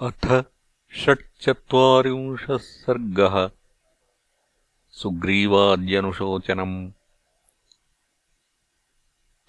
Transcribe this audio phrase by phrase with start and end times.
[0.00, 0.44] अथ
[0.94, 3.50] षट्चत्वारिंशः सर्गः।
[4.90, 6.90] सुग्रीवाद्यनुशोचनम्।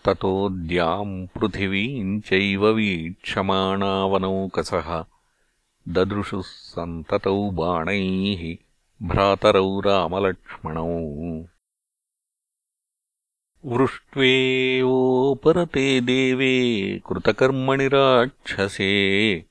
[0.05, 5.05] ततोऽद्याम् पृथिवीम् चैव वीक्षमाणावनौकसः।
[5.88, 8.55] ददृशुः सन्ततौ बाणैः
[9.07, 11.00] भ्रातरौ रामलक्ष्मणौ।
[13.66, 19.45] वृष्ट्वेवोपरते देवे कृतकर्मणि राक्षसे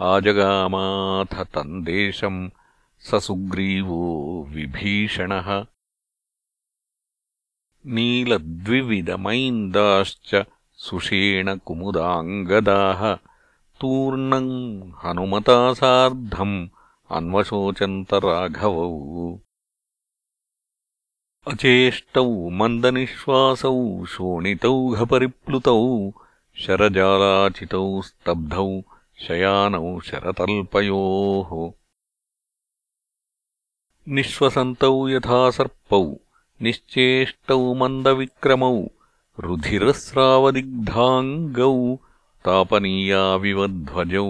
[0.00, 2.50] आजगामाथ तम् देशम्
[3.00, 5.66] स सुग्रीवो विभीषणः।
[7.86, 13.18] नीलद्विविधमैन्दाश्च सुषेणकुमुदाङ्गदाः
[13.80, 16.68] तूर्णम् हनुमता सार्धम्
[17.10, 19.38] अन्वशोचन्तराघवौ।
[21.46, 26.10] अचेष्टौ मन्दनिःश्वासौ शोणितौघपरिप्लुतौ
[26.54, 28.80] शरजालाचितौ स्तब्धौ
[29.25, 31.51] शयानौ शरतल्पयोः
[34.15, 35.99] निःश्वसन्तौ यथा सर्पौ
[36.67, 38.71] निश्चेष्टौ मन्दविक्रमौ
[39.45, 41.75] रुधिरस्रावदिग्धाङ्गौ
[42.45, 44.25] तापनीयाविवध्वजौ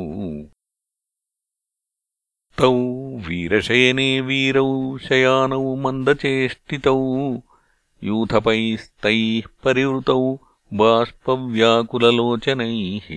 [2.62, 2.72] तौ
[3.28, 4.67] वीरशयने वीरौ
[5.08, 7.02] शयानौ मन्दचेष्टितौ
[8.09, 10.20] यूथपैस्तैः परिवृतौ
[10.81, 13.08] बाष्पव्याकुललोचनैः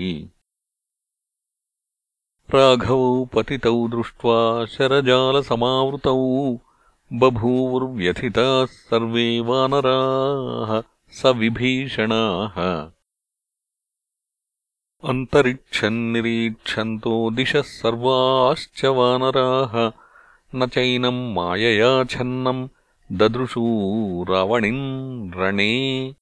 [2.54, 6.58] राघवौ पतितौ दृष्ट्वा शरजालसमावृतौ।
[7.14, 12.92] बभूवुर्व्यथिताः सर्वे वानराः स विभीषणाः
[15.10, 19.92] अन्तरिक्षन्निरीक्षन्तो दिशः सर्वाश्च वानराः।
[20.56, 22.68] न चैनम् मायया छन्नम्
[23.12, 26.16] ददृशू रावणिम् रणे।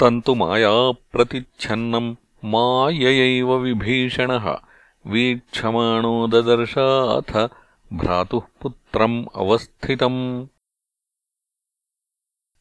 [0.00, 4.60] तन्तु मायाप्रतिच्छन्नम् माययैव विभीषणः
[5.06, 7.48] वीक्षमाणो ददर्शाथ
[7.92, 10.46] भ्रातुः पुत्रम् अवस्थितम्।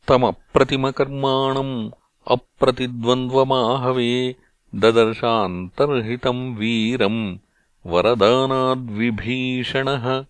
[0.07, 1.91] तमप्रतिमकर्माणम्
[2.27, 4.35] अप्रतिद्वन्द्वमाहवे
[4.75, 7.37] ददर्शान्तर्हितम् वीरम्
[7.85, 10.25] वरदानाद्विभीषणः।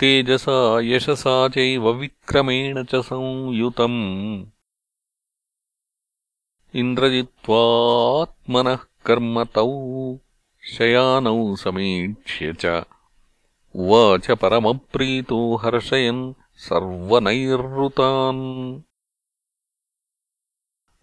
[0.00, 4.44] तेजसा यशसा चैव विक्रमेण च संयुतम्
[6.74, 10.18] इन्द्रजित्वात्मनः कर्म तौ
[10.64, 12.84] शयानौ समीक्ष्य च।
[13.74, 18.80] उवाच परमप्रीतो हर्षयन् सर्वनैरृतान्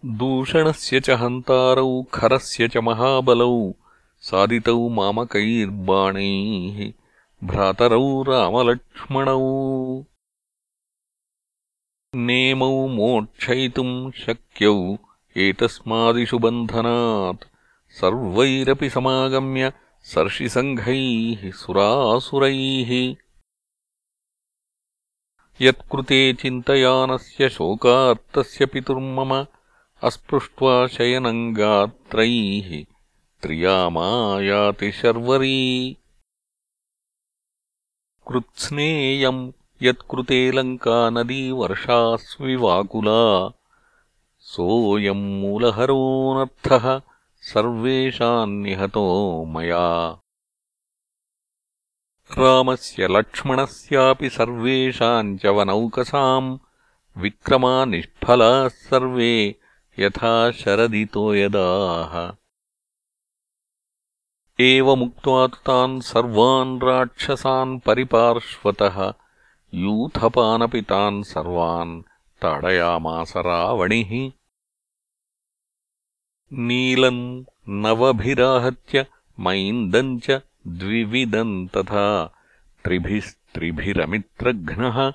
[0.06, 3.74] दूषणस्य च हन्तारौ खरस्य च महाबलौ
[4.22, 6.94] सादितौ मामकैर्बाणैः
[7.44, 9.40] भ्रातरौ रामलक्ष्मणौ।
[12.16, 14.98] नेमौ मोक्षयितुम् शक्यौ
[15.38, 17.46] एतस्मादिषु बन्धनात्
[17.90, 19.74] सर्वैरपि समागम्य
[20.04, 23.16] सर्षिसङ्घैः सुरासुरैः।
[25.62, 29.46] यत्कृते चिन्तयानस्य शोकार्तस्य पितुर्मम
[30.04, 32.86] अस्पृष्ट्वा शयनम् गात्रैः
[33.42, 35.98] त्रियामायाति शर्वरी।
[38.28, 39.52] कृत्स्नेयम्
[39.82, 43.59] यत्कृते लङ्का नदी वर्षास्विवाकुला
[44.52, 46.86] सोऽयम् मूलहरोऽनर्थः
[47.50, 49.04] सर्वेषाम् निहतो
[49.56, 49.86] मया।
[52.38, 56.58] रामस्य लक्ष्मणस्यापि सर्वेषाम् च वनौकसाम्
[57.18, 59.56] विक्रमा निष्फलाः सर्वे
[60.00, 62.16] यथा शरदितो यदाः
[64.60, 69.14] एवमुक्त्वा तु तान् सर्वान् राक्षसान् परिपार्श्वतः
[69.74, 72.02] यूथपानपि तान् सर्वान्
[72.42, 74.39] ताडयामास रावणिः
[76.54, 79.06] नीलम् नवभिराहत्य
[79.40, 82.34] मैन्दम् च द्विविदम् तथा
[82.84, 85.14] त्रिभिस्त्रिभिरमित्रघ्नः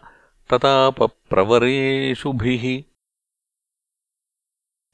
[0.51, 2.83] ततापप्रवरेषुभिः।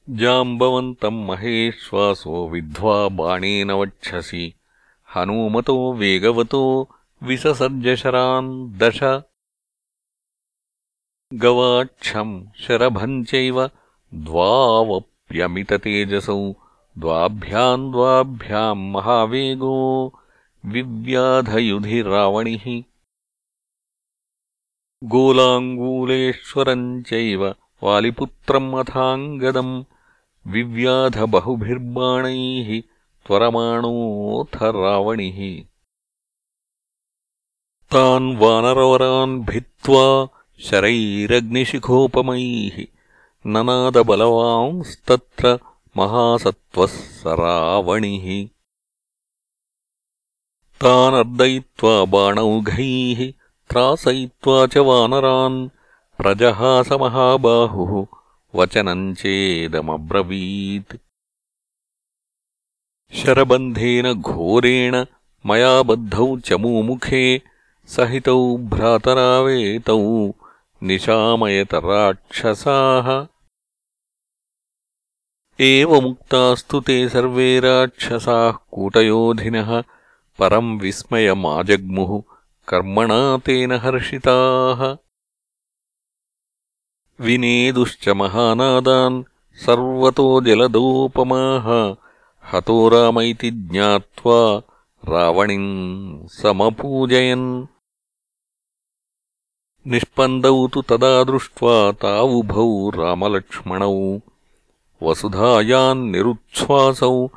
[0.09, 4.53] जाम्बवन्तम् महेश्वासो विद्ध्वा बाणेन वक्षसि।
[5.15, 6.89] हनूमतो वेगवतो
[7.23, 9.21] विससर्जशरान् दश।
[11.33, 13.69] गवाक्षम् शरभम् चैव
[15.31, 16.53] द्वावप्यमिततेजसौ
[16.97, 20.13] द्वाभ्याम् द्वाभ्याम् महावेगो
[20.65, 22.83] विव्याधयुधिरावणिः।
[25.03, 29.83] गोलाङ्गूलेश्वरम् चैव वालिपुत्रम् अथाङ्गदम्
[30.47, 32.81] विव्याधबहुभिर्बाणैः
[33.27, 35.63] त्वरमाणोऽथ रावणिः।
[37.91, 40.27] तान् वानरवरान् भित्त्वा
[40.59, 43.00] शरैरग्निशिखोपमैः
[43.45, 45.43] ननादबलवांस्तत्र
[45.97, 48.27] महासत्त्वः स रावणिः
[50.81, 53.19] तानर्दयित्वा बाणौघैः
[53.69, 55.57] त्रासयित्वा च वानरान्
[56.17, 57.93] प्रजहासमहाबाहुः
[58.59, 60.95] वचनम् चेदमब्रवीत्।
[63.21, 64.93] शरबन्धेन घोरेण
[65.45, 67.25] मया बद्धौ चमूमुखे
[67.95, 68.37] सहितौ
[68.73, 69.99] भ्रातरावेतौ
[70.83, 71.87] निशामयतराक्षसाः
[75.63, 79.81] एवमुक्तास्तु ते सर्वे राक्षसाः कूटयोधिनः
[80.39, 82.21] परम् विस्मयमाजग्मुः
[82.67, 84.97] कर्मणा तेन हर्षिताः।
[87.25, 89.23] विनेदुश्च महानादान्
[89.65, 91.95] सर्वतो जलदोपमाः
[92.51, 94.61] हतो राम इति ज्ञात्वा
[95.09, 97.67] रावणिम् समपूजयन्।
[99.87, 104.30] निष्पन्दौ तु तदा दृष्ट्वा तावुभौ रामलक्ष्मणौ
[105.01, 107.27] वसुधायान्निरुच्छ्वासौ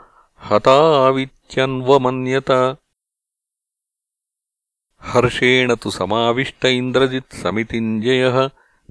[0.44, 2.76] हतावित्यन्वमन्यत।
[5.02, 8.50] हर्षेण तु समाविष्ट इन्द्रजित्समितिञ्जयः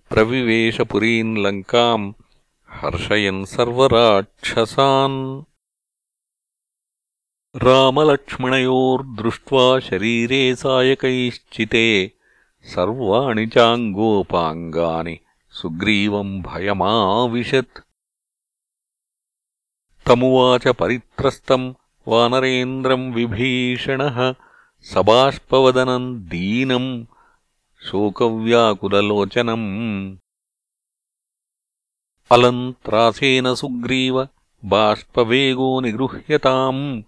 [0.09, 2.13] प्रविवेशपुरीम् लङ्काम्
[2.69, 5.43] हर्षयन् सर्वराक्षसान्।
[7.55, 12.11] रामलक्ष्मणयोर्दृष्ट्वा शरीरे सायकैश्चिते
[12.63, 15.19] सर्वाणि चाङ्गोपाङ्गानि
[15.51, 17.82] सुग्रीवम् भयमाविशत्
[20.07, 21.73] तमुवाच परित्रस्तम्
[22.07, 24.35] वानरेन्द्रम् विभीषणः
[24.81, 27.05] सबाष्पवदनम् दीनम्
[27.85, 30.17] शोकव्याकुललोचनम्।
[32.31, 34.27] अलम् त्रासेन सुग्रीव
[34.65, 37.03] बाष्पवेगो निगृह्यताम्।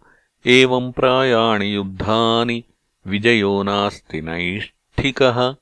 [0.48, 2.64] एवम् प्रायाणि युद्धानि
[3.08, 5.56] विजयो नास्ति नैष्ठिकः।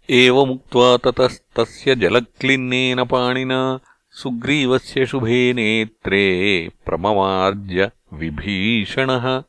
[0.10, 3.80] एवमुक्त्वा ततस्तस्य जलक्लिन्नेन पाणिना
[4.12, 9.44] सुग्रीवस्य शुभे नेत्रे प्रममार्ज विभीषणः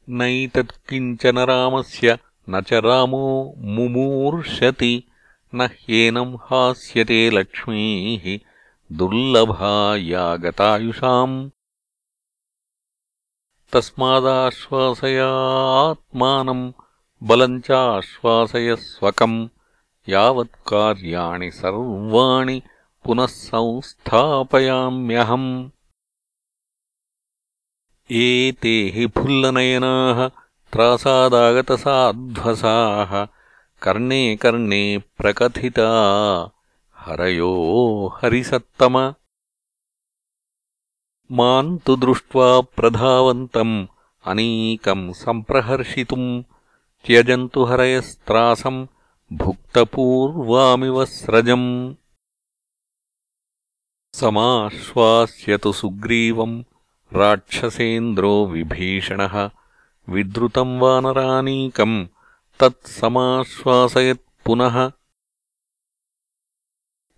[0.10, 2.18] नैतत्किञ्चन रामस्य
[2.50, 5.04] न च रामो मुमूर्षति
[5.56, 8.40] न ह्येनम् हास्यते लक्ष्मीः
[8.98, 11.50] दुर्लभा या गतायुषाम्
[13.74, 16.72] तस्मादाश्वासयात्मानम्
[17.24, 19.48] बलम् चाश्वासयस्वकम्
[20.10, 22.62] यावत् कार्याणि सर्वाणि
[23.06, 25.70] पुनः संस्थापयाम्यहम्
[28.12, 30.30] एते हि फुल्लनयनाः
[30.74, 33.28] त्रासादागतसाध्वसाः
[33.82, 35.90] कर्णे कर्णे प्रकथिता
[36.98, 39.14] हरयो हरिसत्तम।
[41.32, 43.88] माम् तु दृष्ट्वा प्रधावन्तम्
[44.26, 46.44] अनीकम् सम्प्रहर्षितुम्
[47.06, 48.88] त्यजन्तु हरयस्त्रासम्
[49.34, 51.96] भुक्तपूर्वामिव स्रजम्
[54.20, 56.64] समाश्वास्यतु सुग्रीवम्
[57.14, 59.50] राक्षसेन्द्रो विभीषणः
[60.10, 62.08] विद्रुतम् वानरानीकम्
[62.60, 64.92] तत्समाश्वासयत्पुनः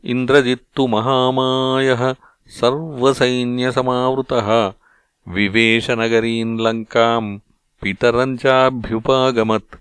[0.03, 2.15] इन्द्रजित्तु महामायः
[2.59, 4.73] सर्वसैन्यसमावृतः
[5.27, 7.39] विवेशनगरीम् लङ्काम्
[7.81, 9.75] पितरम् चाभ्युपागमत्।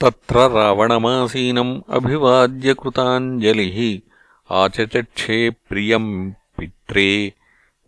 [0.00, 4.08] तत्र रावणमासीनम् अभिवाद्य कृताञ्जलिः
[4.50, 7.32] आचचक्षे प्रियम् पित्रे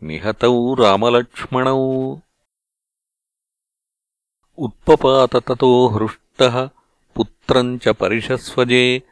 [0.03, 2.17] निहतौ रामलक्ष्मणौ।
[4.59, 6.69] उत्पपात ततो हृष्टः
[7.15, 9.03] पुत्रम् च परिशस्वजे